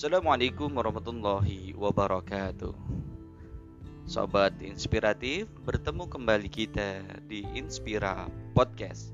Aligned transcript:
Assalamualaikum 0.00 0.72
warahmatullahi 0.80 1.76
wabarakatuh. 1.76 2.72
Sobat 4.08 4.56
inspiratif, 4.64 5.44
bertemu 5.60 6.08
kembali 6.08 6.48
kita 6.48 7.04
di 7.28 7.44
Inspira 7.52 8.24
Podcast. 8.56 9.12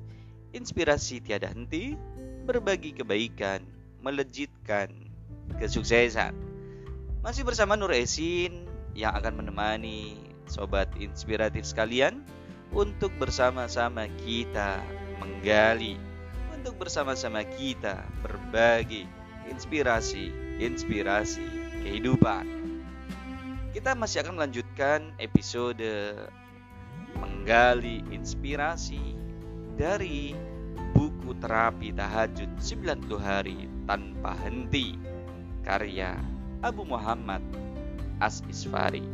Inspirasi 0.55 1.19
tiada 1.19 1.51
henti, 1.51 1.99
berbagi 2.47 2.95
kebaikan, 2.95 3.67
melejitkan 3.99 4.95
kesuksesan. 5.59 6.39
Masih 7.19 7.43
bersama 7.43 7.75
Nur 7.75 7.91
Esin 7.91 8.71
yang 8.95 9.11
akan 9.19 9.43
menemani 9.43 10.23
Sobat 10.47 10.87
inspiratif 11.03 11.67
sekalian 11.67 12.23
Untuk 12.71 13.11
bersama-sama 13.19 14.07
kita 14.23 14.79
menggali 15.19 15.99
Untuk 16.55 16.79
bersama-sama 16.79 17.43
kita 17.43 18.07
berbagi 18.23 19.11
inspirasi 19.51 20.46
inspirasi 20.57 21.45
kehidupan. 21.85 22.45
Kita 23.77 23.93
masih 23.93 24.25
akan 24.25 24.41
melanjutkan 24.41 25.13
episode 25.21 25.85
menggali 27.17 28.01
inspirasi 28.13 29.17
dari 29.77 30.33
buku 30.97 31.37
terapi 31.37 31.93
tahajud 31.93 32.49
90 32.57 33.21
hari 33.21 33.69
tanpa 33.85 34.33
henti 34.41 34.97
karya 35.61 36.17
Abu 36.65 36.89
Muhammad 36.89 37.45
As 38.17 38.41
Isfari. 38.49 39.05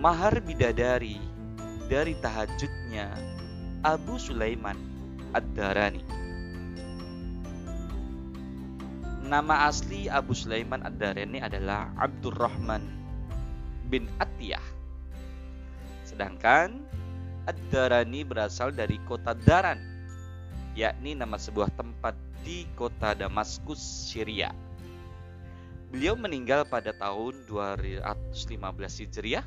Mahar 0.00 0.40
bidadari 0.40 1.20
dari 1.88 2.16
tahajudnya 2.20 3.12
Abu 3.84 4.16
Sulaiman 4.16 4.76
Ad-Darani. 5.36 6.23
Nama 9.24 9.72
asli 9.72 10.04
Abu 10.04 10.36
Sulaiman 10.36 10.84
Ad-Darani 10.84 11.40
adalah 11.40 11.88
Abdurrahman 11.96 12.84
bin 13.88 14.04
Atiyah. 14.20 14.60
Sedangkan 16.04 16.84
Ad-Darani 17.48 18.20
berasal 18.20 18.76
dari 18.76 19.00
kota 19.08 19.32
Daran, 19.32 19.80
yakni 20.76 21.16
nama 21.16 21.40
sebuah 21.40 21.72
tempat 21.72 22.12
di 22.44 22.68
kota 22.76 23.16
Damaskus, 23.16 23.80
Syria. 24.12 24.52
Beliau 25.88 26.20
meninggal 26.20 26.68
pada 26.68 26.92
tahun 26.92 27.48
215 27.48 28.04
Hijriah. 29.08 29.46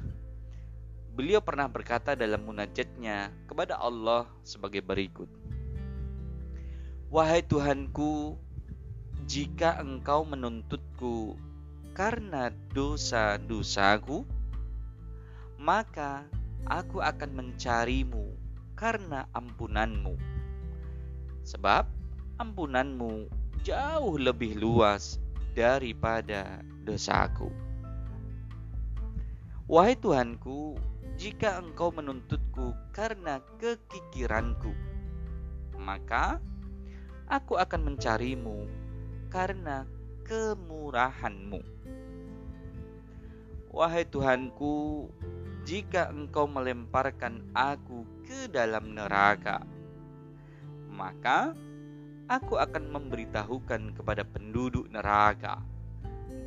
Beliau 1.14 1.38
pernah 1.38 1.70
berkata 1.70 2.18
dalam 2.18 2.42
munajatnya 2.50 3.30
kepada 3.46 3.78
Allah 3.78 4.26
sebagai 4.42 4.82
berikut. 4.82 5.30
Wahai 7.14 7.46
Tuhanku, 7.46 8.42
jika 9.28 9.76
engkau 9.84 10.24
menuntutku 10.24 11.36
karena 11.92 12.48
dosa-dosaku, 12.72 14.24
maka 15.60 16.24
aku 16.64 17.04
akan 17.04 17.36
mencarimu 17.36 18.32
karena 18.80 19.28
ampunanmu. 19.36 20.16
Sebab 21.44 21.92
ampunanmu 22.40 23.28
jauh 23.68 24.16
lebih 24.16 24.56
luas 24.64 25.20
daripada 25.60 26.64
dosaku. 26.88 27.52
Wahai 29.68 30.00
Tuhanku, 30.00 30.80
jika 31.20 31.60
engkau 31.60 31.92
menuntutku 31.92 32.72
karena 32.96 33.44
kekikiranku, 33.60 34.72
maka 35.76 36.40
aku 37.28 37.60
akan 37.60 37.92
mencarimu 37.92 38.87
karena 39.38 39.86
kemurahanmu. 40.26 41.62
Wahai 43.70 44.02
Tuhanku, 44.10 45.06
jika 45.62 46.10
engkau 46.10 46.50
melemparkan 46.50 47.46
aku 47.54 48.02
ke 48.26 48.50
dalam 48.50 48.98
neraka, 48.98 49.62
maka 50.90 51.54
aku 52.26 52.58
akan 52.58 52.90
memberitahukan 52.90 53.94
kepada 53.94 54.26
penduduk 54.26 54.90
neraka 54.90 55.62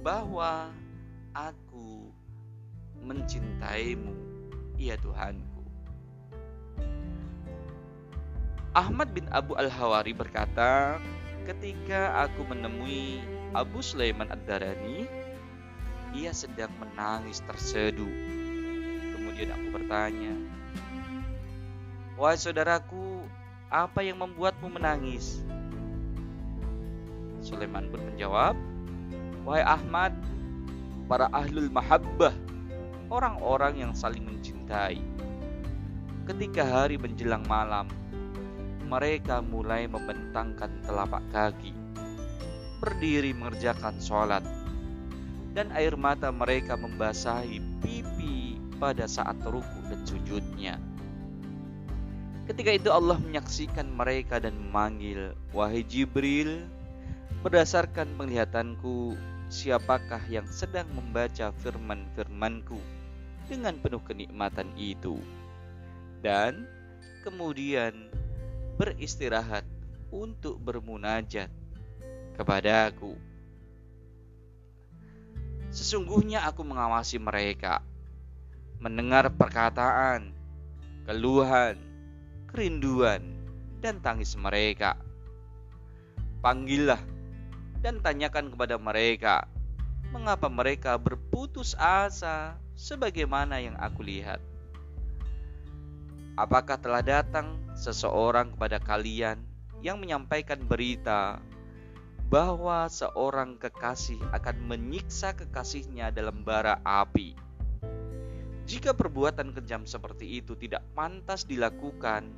bahwa 0.02 0.74
aku 1.30 2.10
mencintaimu, 3.06 4.18
ya 4.74 4.98
Tuhanku. 4.98 5.62
Ahmad 8.74 9.14
bin 9.14 9.30
Abu 9.30 9.54
Al-Hawari 9.54 10.10
berkata, 10.10 10.98
Ketika 11.50 12.14
aku 12.30 12.46
menemui 12.46 13.26
Abu 13.58 13.82
Sulaiman 13.82 14.30
Ad-Darani, 14.30 15.02
ia 16.14 16.30
sedang 16.30 16.70
menangis 16.78 17.42
terseduh. 17.42 18.06
Kemudian 19.18 19.50
aku 19.58 19.66
bertanya, 19.74 20.30
"Wahai 22.14 22.38
saudaraku, 22.38 23.26
apa 23.66 23.98
yang 23.98 24.22
membuatmu 24.22 24.78
menangis?" 24.78 25.42
Sulaiman 27.42 27.90
pun 27.90 27.98
menjawab, 27.98 28.54
"Wahai 29.42 29.66
Ahmad, 29.66 30.14
para 31.10 31.26
ahlul 31.34 31.66
mahabbah, 31.66 32.30
orang-orang 33.10 33.90
yang 33.90 33.90
saling 33.90 34.22
mencintai. 34.22 35.02
Ketika 36.30 36.62
hari 36.62 36.94
menjelang 36.94 37.42
malam, 37.50 37.90
mereka 38.90 39.38
mulai 39.38 39.86
membentangkan 39.86 40.82
telapak 40.82 41.22
kaki, 41.30 41.70
berdiri 42.82 43.30
mengerjakan 43.30 44.02
sholat, 44.02 44.42
dan 45.54 45.70
air 45.78 45.94
mata 45.94 46.34
mereka 46.34 46.74
membasahi 46.74 47.62
pipi 47.78 48.58
pada 48.82 49.06
saat 49.06 49.38
ruku 49.46 49.78
dan 49.86 50.02
sujudnya. 50.02 50.74
Ketika 52.50 52.74
itu 52.74 52.90
Allah 52.90 53.14
menyaksikan 53.22 53.86
mereka 53.94 54.42
dan 54.42 54.58
memanggil, 54.58 55.38
Wahai 55.54 55.86
Jibril, 55.86 56.66
berdasarkan 57.46 58.10
penglihatanku, 58.18 59.14
siapakah 59.46 60.18
yang 60.26 60.50
sedang 60.50 60.90
membaca 60.90 61.54
firman-firmanku 61.62 62.74
dengan 63.46 63.78
penuh 63.78 64.02
kenikmatan 64.02 64.66
itu? 64.74 65.22
Dan 66.26 66.66
kemudian 67.22 68.10
beristirahat 68.80 69.68
untuk 70.08 70.56
bermunajat 70.56 71.52
kepadaku. 72.32 73.12
Sesungguhnya 75.68 76.48
aku 76.48 76.64
mengawasi 76.64 77.20
mereka, 77.20 77.84
mendengar 78.80 79.28
perkataan, 79.36 80.32
keluhan, 81.04 81.76
kerinduan, 82.48 83.20
dan 83.84 84.00
tangis 84.00 84.32
mereka. 84.40 84.96
Panggillah 86.40 87.04
dan 87.84 88.00
tanyakan 88.00 88.48
kepada 88.48 88.80
mereka, 88.80 89.44
mengapa 90.08 90.48
mereka 90.48 90.96
berputus 90.96 91.76
asa 91.76 92.56
sebagaimana 92.72 93.60
yang 93.60 93.76
aku 93.76 94.00
lihat. 94.00 94.40
Apakah 96.40 96.80
telah 96.80 97.04
datang 97.04 97.60
seseorang 97.80 98.52
kepada 98.52 98.76
kalian 98.76 99.40
yang 99.80 99.96
menyampaikan 99.96 100.60
berita 100.60 101.40
bahwa 102.28 102.84
seorang 102.92 103.56
kekasih 103.56 104.20
akan 104.36 104.68
menyiksa 104.68 105.32
kekasihnya 105.32 106.12
dalam 106.12 106.44
bara 106.44 106.76
api? 106.84 107.32
Jika 108.68 108.92
perbuatan 108.92 109.56
kejam 109.56 109.88
seperti 109.88 110.44
itu 110.44 110.54
tidak 110.54 110.84
pantas 110.92 111.48
dilakukan 111.48 112.28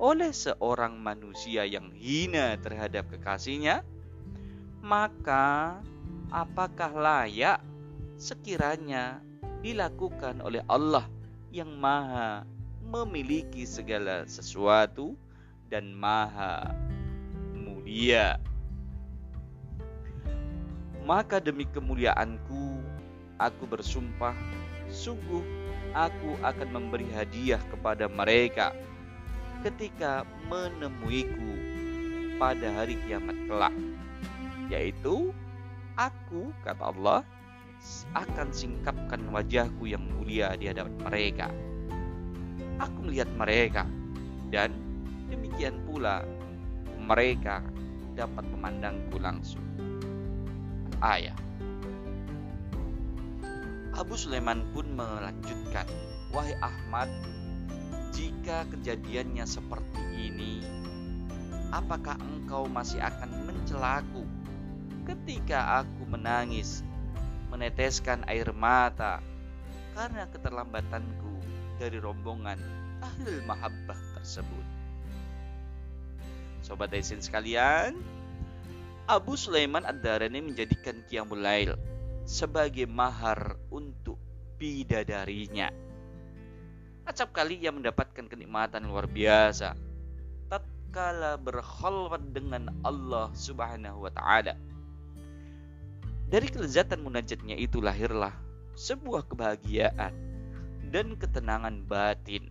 oleh 0.00 0.32
seorang 0.32 0.96
manusia 0.98 1.62
yang 1.68 1.92
hina 1.94 2.56
terhadap 2.58 3.06
kekasihnya, 3.12 3.86
maka 4.82 5.78
apakah 6.32 6.90
layak 6.90 7.62
sekiranya 8.16 9.20
dilakukan 9.60 10.42
oleh 10.42 10.64
Allah 10.66 11.06
yang 11.54 11.70
Maha 11.76 12.55
memiliki 12.86 13.66
segala 13.66 14.22
sesuatu 14.30 15.18
dan 15.66 15.90
maha 15.90 16.70
mulia. 17.52 18.38
Maka 21.02 21.38
demi 21.38 21.66
kemuliaanku, 21.70 22.82
aku 23.38 23.64
bersumpah, 23.66 24.34
sungguh 24.90 25.42
aku 25.94 26.38
akan 26.42 26.68
memberi 26.70 27.06
hadiah 27.14 27.62
kepada 27.70 28.10
mereka 28.10 28.74
ketika 29.62 30.26
menemuiku 30.46 31.52
pada 32.38 32.70
hari 32.74 32.98
kiamat 33.06 33.34
kelak, 33.46 33.74
yaitu 34.70 35.30
aku, 35.94 36.50
kata 36.62 36.90
Allah, 36.90 37.20
akan 38.18 38.50
singkapkan 38.50 39.22
wajahku 39.30 39.86
yang 39.86 40.02
mulia 40.02 40.58
di 40.58 40.66
hadapan 40.66 40.96
mereka 41.06 41.48
aku 42.80 43.08
melihat 43.08 43.30
mereka 43.36 43.84
dan 44.52 44.72
demikian 45.28 45.80
pula 45.88 46.22
mereka 47.00 47.62
dapat 48.16 48.44
memandangku 48.48 49.20
langsung. 49.20 49.62
Ayah. 51.04 51.36
Abu 53.96 54.12
Sulaiman 54.16 54.64
pun 54.76 54.92
melanjutkan, 54.92 55.88
"Wahai 56.32 56.52
Ahmad, 56.60 57.08
jika 58.12 58.68
kejadiannya 58.72 59.44
seperti 59.48 60.02
ini, 60.12 60.60
apakah 61.72 62.16
engkau 62.20 62.68
masih 62.68 63.00
akan 63.00 63.48
mencelaku 63.48 64.24
ketika 65.08 65.80
aku 65.84 66.04
menangis, 66.08 66.84
meneteskan 67.48 68.24
air 68.28 68.50
mata 68.52 69.22
karena 69.96 70.28
keterlambatanku 70.28 71.25
dari 71.76 72.00
rombongan 72.00 72.58
ahlul 73.04 73.40
mahabbah 73.44 73.98
tersebut?" 74.20 74.66
Sobat 76.66 76.90
Aisin 76.90 77.22
sekalian, 77.22 77.94
Abu 79.06 79.38
Sulaiman 79.38 79.86
Ad-Darani 79.86 80.42
menjadikan 80.42 80.98
Qiyamul 81.06 81.38
Lail 81.38 81.78
sebagai 82.26 82.90
mahar 82.90 83.54
untuk 83.70 84.18
bidadarinya. 84.58 85.70
Acap 87.06 87.30
kali 87.30 87.62
ia 87.62 87.70
mendapatkan 87.70 88.26
kenikmatan 88.26 88.90
luar 88.90 89.06
biasa 89.06 89.78
tatkala 90.50 91.38
berkhalwat 91.38 92.34
dengan 92.34 92.66
Allah 92.82 93.30
Subhanahu 93.30 94.02
wa 94.02 94.10
taala. 94.10 94.58
Dari 96.26 96.50
kelezatan 96.50 97.06
munajatnya 97.06 97.54
itu 97.54 97.78
lahirlah 97.78 98.34
sebuah 98.74 99.30
kebahagiaan 99.30 100.10
dan 100.90 101.18
ketenangan 101.18 101.82
batin 101.86 102.50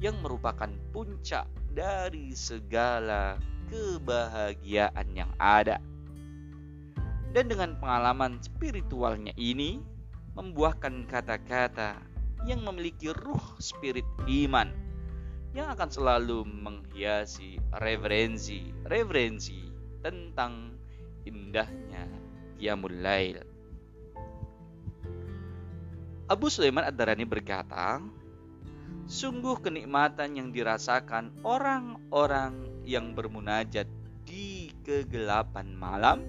yang 0.00 0.16
merupakan 0.20 0.68
puncak 0.92 1.48
dari 1.72 2.32
segala 2.36 3.40
kebahagiaan 3.68 5.08
yang 5.12 5.32
ada. 5.40 5.80
Dan 7.32 7.52
dengan 7.52 7.76
pengalaman 7.76 8.40
spiritualnya 8.40 9.32
ini 9.36 9.80
membuahkan 10.36 11.04
kata-kata 11.08 12.00
yang 12.48 12.64
memiliki 12.64 13.12
ruh 13.12 13.56
spirit 13.60 14.06
iman 14.28 14.72
yang 15.56 15.72
akan 15.72 15.88
selalu 15.88 16.44
menghiasi 16.44 17.56
referensi 17.80 18.72
referensi 18.84 19.72
tentang 20.04 20.76
indahnya 21.24 22.04
Qiyamul 22.60 23.00
Lail. 23.00 23.55
Abu 26.26 26.50
Sulaiman 26.50 26.82
Ad-Darani 26.82 27.22
berkata, 27.22 28.02
Sungguh 29.06 29.62
kenikmatan 29.62 30.34
yang 30.34 30.50
dirasakan 30.50 31.30
orang-orang 31.46 32.82
yang 32.82 33.14
bermunajat 33.14 33.86
di 34.26 34.74
kegelapan 34.82 35.70
malam 35.78 36.26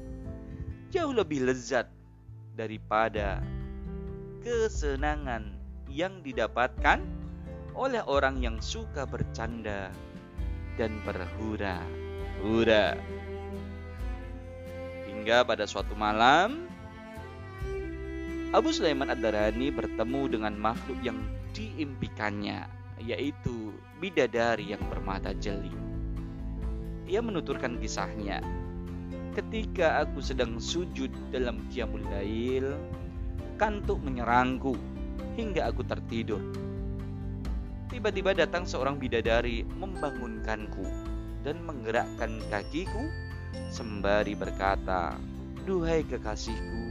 jauh 0.93 1.09
lebih 1.09 1.49
lezat 1.49 1.89
daripada 2.53 3.41
kesenangan 4.45 5.57
yang 5.89 6.21
didapatkan 6.21 7.01
oleh 7.73 8.05
orang 8.05 8.37
yang 8.37 8.61
suka 8.61 9.09
bercanda 9.09 9.89
dan 10.77 10.93
berhura-hura. 11.01 12.93
Hingga 15.09 15.41
pada 15.41 15.65
suatu 15.65 15.97
malam, 15.97 16.69
Abu 18.55 18.71
Sulaiman 18.71 19.11
Ad-Darani 19.11 19.75
bertemu 19.75 20.31
dengan 20.31 20.55
makhluk 20.55 20.95
yang 21.03 21.19
diimpikannya, 21.51 22.63
yaitu 23.03 23.75
bidadari 23.99 24.71
yang 24.71 24.79
bermata 24.87 25.35
jeli. 25.35 25.67
Ia 27.11 27.19
menuturkan 27.19 27.75
kisahnya. 27.75 28.39
Ketika 29.35 29.99
aku 29.99 30.23
sedang 30.23 30.63
sujud 30.63 31.11
dalam 31.27 31.59
qiyamul 31.67 31.99
lail, 32.07 32.71
kantuk 33.59 33.99
menyerangku 33.99 34.79
hingga 35.35 35.67
aku 35.67 35.83
tertidur. 35.83 36.39
Tiba-tiba 37.91 38.31
datang 38.31 38.63
seorang 38.63 38.95
bidadari 38.95 39.67
membangunkanku 39.75 40.87
dan 41.43 41.59
menggerakkan 41.67 42.39
kakiku 42.47 43.11
sembari 43.75 44.39
berkata, 44.39 45.19
"Duhai 45.67 46.07
kekasihku, 46.07 46.86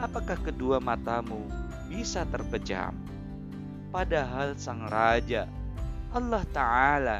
apakah 0.00 0.36
kedua 0.40 0.80
matamu 0.80 1.44
bisa 1.88 2.24
terpejam?" 2.28 2.96
Padahal 3.90 4.58
sang 4.60 4.84
raja 4.90 5.48
Allah 6.12 6.44
Ta'ala 6.52 7.18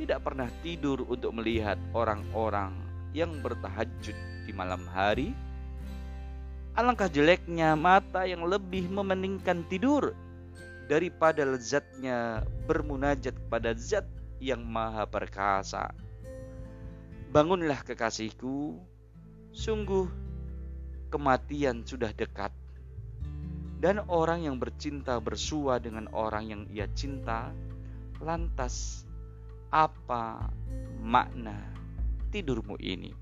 tidak 0.00 0.24
pernah 0.24 0.48
tidur 0.64 1.04
untuk 1.04 1.36
melihat 1.36 1.76
orang-orang 1.92 2.72
yang 3.12 3.42
bertahajud 3.44 4.16
di 4.48 4.52
malam 4.54 4.86
hari. 4.88 5.36
Alangkah 6.78 7.10
jeleknya 7.10 7.74
mata 7.76 8.24
yang 8.24 8.46
lebih 8.46 8.88
memeningkan 8.88 9.66
tidur 9.68 10.16
daripada 10.88 11.44
lezatnya 11.44 12.46
bermunajat 12.64 13.34
kepada 13.36 13.76
zat 13.76 14.06
yang 14.40 14.64
maha 14.64 15.04
perkasa. 15.04 15.92
Bangunlah 17.30 17.84
kekasihku, 17.84 18.80
sungguh 19.52 20.06
kematian 21.10 21.82
sudah 21.82 22.14
dekat 22.14 22.54
dan 23.80 24.04
orang 24.12 24.44
yang 24.44 24.60
bercinta 24.60 25.16
bersua 25.24 25.80
dengan 25.80 26.04
orang 26.12 26.44
yang 26.52 26.62
ia 26.68 26.84
cinta, 26.92 27.48
lantas 28.20 29.08
apa 29.72 30.52
makna 31.00 31.56
tidurmu 32.28 32.76
ini? 32.76 33.16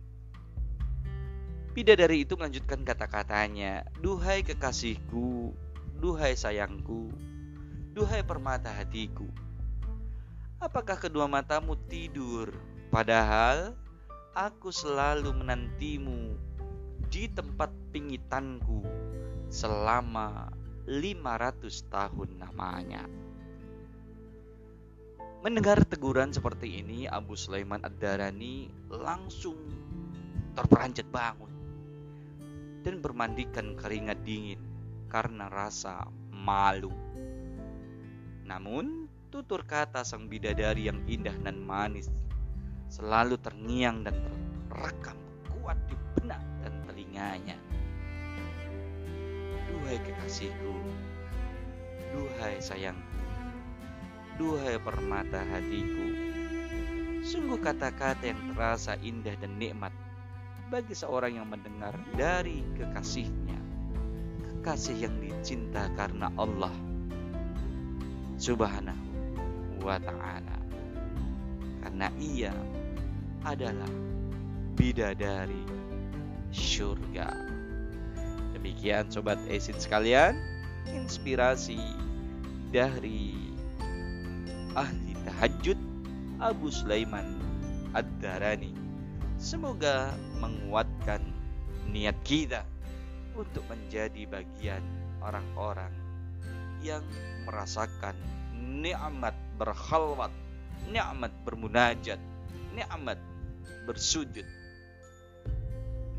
Bidadari 1.79 2.26
itu 2.26 2.35
melanjutkan 2.35 2.82
kata-katanya, 2.82 3.87
Duhai 4.02 4.43
kekasihku, 4.43 5.55
duhai 6.02 6.34
sayangku, 6.34 7.14
duhai 7.94 8.26
permata 8.26 8.75
hatiku. 8.75 9.31
Apakah 10.58 10.99
kedua 10.99 11.31
matamu 11.31 11.79
tidur, 11.87 12.50
padahal 12.91 13.79
aku 14.34 14.75
selalu 14.75 15.31
menantimu 15.31 16.34
di 17.08 17.25
tempat 17.32 17.72
pingitanku 17.88 18.84
selama 19.49 20.52
500 20.84 21.88
tahun 21.88 22.31
namanya. 22.37 23.05
Mendengar 25.40 25.81
teguran 25.88 26.34
seperti 26.34 26.84
ini, 26.84 27.08
Abu 27.08 27.32
Sulaiman 27.32 27.81
Ad-Darani 27.81 28.69
langsung 28.93 29.56
terperanjat 30.53 31.08
bangun 31.08 31.53
dan 32.84 33.00
bermandikan 33.00 33.79
keringat 33.79 34.20
dingin 34.27 34.60
karena 35.08 35.48
rasa 35.48 36.05
malu. 36.29 36.93
Namun, 38.44 39.08
tutur 39.32 39.65
kata 39.65 40.05
sang 40.05 40.29
bidadari 40.29 40.88
yang 40.88 41.00
indah 41.08 41.36
dan 41.41 41.60
manis 41.62 42.12
selalu 42.88 43.36
terngiang 43.41 44.00
dan 44.05 44.17
terekam 44.72 45.17
kuat 45.53 45.77
di 45.84 45.96
benak 46.17 46.41
dan 46.65 46.72
telinganya. 47.19 47.58
Duhai 49.67 49.98
kekasihku, 50.06 50.75
duhai 52.15 52.63
sayangku, 52.63 53.19
duhai 54.39 54.79
permata 54.79 55.43
hatiku. 55.51 56.06
Sungguh 57.27 57.58
kata-kata 57.58 58.22
yang 58.22 58.55
terasa 58.55 58.94
indah 59.03 59.34
dan 59.43 59.58
nikmat 59.58 59.91
bagi 60.70 60.94
seorang 60.94 61.43
yang 61.43 61.51
mendengar 61.51 61.98
dari 62.15 62.63
kekasihnya. 62.79 63.58
Kekasih 64.55 65.10
yang 65.10 65.19
dicinta 65.19 65.91
karena 65.98 66.31
Allah 66.39 66.72
Subhanahu 68.39 69.82
wa 69.82 69.98
Ta'ala, 69.98 70.58
karena 71.82 72.06
Ia 72.22 72.55
adalah 73.43 73.91
bidadari 74.79 75.87
surga. 76.52 77.32
Demikian 78.56 79.08
sobat 79.12 79.38
Esin 79.46 79.76
sekalian, 79.76 80.36
inspirasi 80.90 81.78
dari 82.72 83.34
ahli 84.76 85.14
tahajud 85.24 85.78
Abu 86.38 86.69
Sulaiman 86.69 87.38
Ad-Darani. 87.96 88.74
Semoga 89.38 90.12
menguatkan 90.43 91.22
niat 91.88 92.19
kita 92.26 92.67
untuk 93.38 93.62
menjadi 93.70 94.26
bagian 94.26 94.82
orang-orang 95.22 95.94
yang 96.82 97.02
merasakan 97.46 98.14
nikmat 98.55 99.34
berkhalwat, 99.56 100.31
nikmat 100.90 101.31
bermunajat, 101.46 102.19
nikmat 102.74 103.19
bersujud 103.86 104.44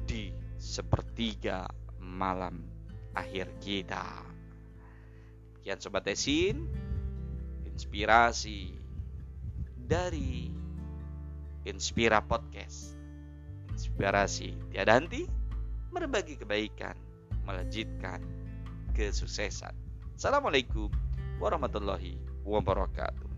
di 0.09 0.33
sepertiga 0.57 1.69
malam 2.01 2.65
akhir 3.13 3.61
kita. 3.61 4.25
Kian 5.61 5.77
Sobat 5.77 6.09
Esin, 6.09 6.65
inspirasi 7.69 8.73
dari 9.77 10.49
Inspira 11.69 12.25
Podcast 12.25 12.97
inspirasi 13.79 14.51
tiada 14.75 14.99
henti 14.99 15.23
berbagi 15.93 16.35
kebaikan, 16.35 16.97
melejitkan 17.47 18.19
kesuksesan. 18.91 19.71
Assalamualaikum 20.19 20.91
warahmatullahi 21.39 22.19
wabarakatuh. 22.43 23.28